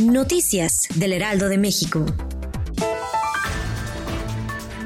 [0.00, 2.06] Noticias del Heraldo de México.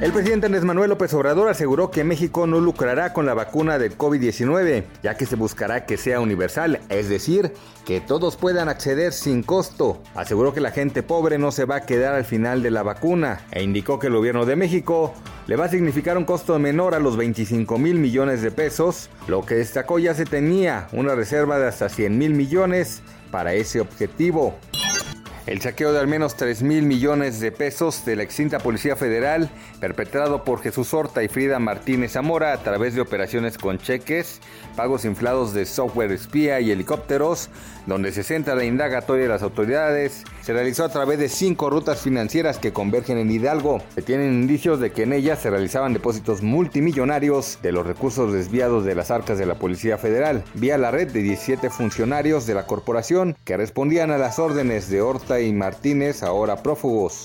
[0.00, 3.96] El presidente Andrés Manuel López Obrador aseguró que México no lucrará con la vacuna del
[3.96, 7.52] COVID-19, ya que se buscará que sea universal, es decir,
[7.84, 10.02] que todos puedan acceder sin costo.
[10.16, 13.46] Aseguró que la gente pobre no se va a quedar al final de la vacuna
[13.52, 15.14] e indicó que el gobierno de México
[15.46, 19.46] le va a significar un costo menor a los 25 mil millones de pesos, lo
[19.46, 24.56] que destacó ya se tenía una reserva de hasta 100 mil millones para ese objetivo.
[25.44, 29.50] El saqueo de al menos 3 mil millones de pesos de la extinta Policía Federal,
[29.80, 34.40] perpetrado por Jesús Horta y Frida Martínez Zamora a través de operaciones con cheques,
[34.76, 37.50] pagos inflados de software espía y helicópteros,
[37.86, 42.00] donde se centra la indagatoria de las autoridades, se realizó a través de cinco rutas
[42.00, 43.82] financieras que convergen en Hidalgo.
[43.96, 48.84] Se tienen indicios de que en ellas se realizaban depósitos multimillonarios de los recursos desviados
[48.84, 52.66] de las arcas de la Policía Federal, vía la red de 17 funcionarios de la
[52.66, 57.24] corporación que respondían a las órdenes de Horta y Martínez, ahora prófugos.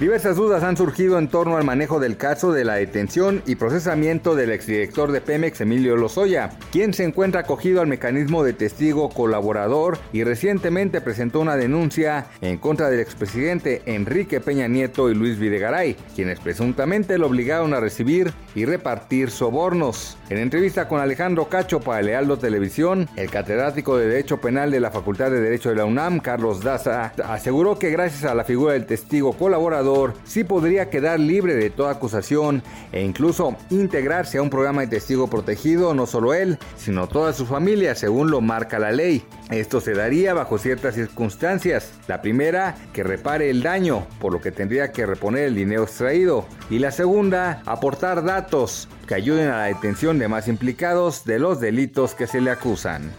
[0.00, 4.34] Diversas dudas han surgido en torno al manejo del caso de la detención y procesamiento
[4.34, 9.96] del exdirector de Pemex, Emilio Lozoya, quien se encuentra acogido al mecanismo de testigo colaborador
[10.12, 15.96] y recientemente presentó una denuncia en contra del expresidente Enrique Peña Nieto y Luis Videgaray,
[16.16, 20.18] quienes presuntamente lo obligaron a recibir y repartir sobornos.
[20.28, 24.90] En entrevista con Alejandro Cacho para Lealdo Televisión, el catedrático de Derecho Penal de la
[24.90, 28.86] Facultad de Derecho de la UNAM, Carlos Daza, aseguró que gracias a la figura del
[28.86, 29.83] testigo colaborador,
[30.24, 32.62] sí podría quedar libre de toda acusación
[32.92, 37.46] e incluso integrarse a un programa de testigo protegido, no solo él, sino toda su
[37.46, 39.24] familia, según lo marca la ley.
[39.50, 41.92] Esto se daría bajo ciertas circunstancias.
[42.08, 46.46] La primera, que repare el daño, por lo que tendría que reponer el dinero extraído.
[46.70, 51.60] Y la segunda, aportar datos que ayuden a la detención de más implicados de los
[51.60, 53.12] delitos que se le acusan.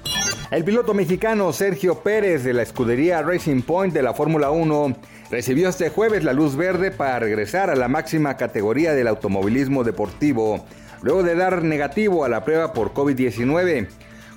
[0.51, 4.95] El piloto mexicano Sergio Pérez de la escudería Racing Point de la Fórmula 1
[5.31, 10.63] recibió este jueves la luz verde para regresar a la máxima categoría del automovilismo deportivo,
[11.01, 13.87] luego de dar negativo a la prueba por COVID-19.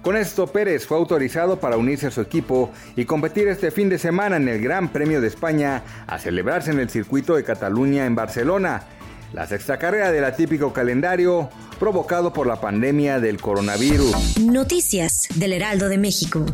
[0.00, 3.98] Con esto, Pérez fue autorizado para unirse a su equipo y competir este fin de
[3.98, 8.14] semana en el Gran Premio de España a celebrarse en el circuito de Cataluña en
[8.14, 8.84] Barcelona,
[9.32, 14.38] la sexta carrera del atípico calendario provocado por la pandemia del coronavirus.
[14.40, 16.46] Noticias del Heraldo de México.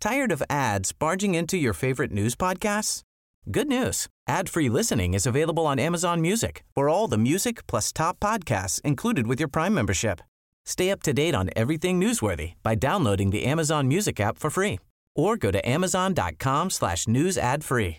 [0.00, 3.02] Tired of ads barging into your favorite news podcasts?
[3.50, 4.08] Good news.
[4.28, 6.64] Ad-free listening is available on Amazon Music.
[6.74, 10.20] For all the music plus top podcasts included with your Prime membership.
[10.64, 14.78] Stay up to date on everything newsworthy by downloading the Amazon Music app for free
[15.14, 17.98] or go to amazon.com slash news ad free.